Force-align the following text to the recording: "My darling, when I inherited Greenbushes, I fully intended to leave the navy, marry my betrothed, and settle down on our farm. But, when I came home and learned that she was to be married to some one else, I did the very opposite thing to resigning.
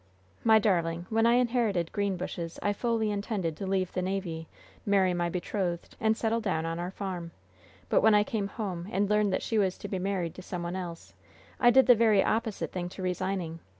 "My 0.43 0.57
darling, 0.57 1.05
when 1.11 1.27
I 1.27 1.33
inherited 1.35 1.91
Greenbushes, 1.91 2.57
I 2.63 2.73
fully 2.73 3.11
intended 3.11 3.55
to 3.57 3.67
leave 3.67 3.93
the 3.93 4.01
navy, 4.01 4.47
marry 4.83 5.13
my 5.13 5.29
betrothed, 5.29 5.95
and 5.99 6.17
settle 6.17 6.41
down 6.41 6.65
on 6.65 6.79
our 6.79 6.89
farm. 6.89 7.29
But, 7.87 8.01
when 8.01 8.15
I 8.15 8.23
came 8.23 8.47
home 8.47 8.87
and 8.91 9.07
learned 9.07 9.31
that 9.31 9.43
she 9.43 9.59
was 9.59 9.77
to 9.77 9.87
be 9.87 9.99
married 9.99 10.33
to 10.33 10.41
some 10.41 10.63
one 10.63 10.75
else, 10.75 11.13
I 11.59 11.69
did 11.69 11.85
the 11.85 11.93
very 11.93 12.23
opposite 12.23 12.71
thing 12.71 12.89
to 12.89 13.03
resigning. 13.03 13.59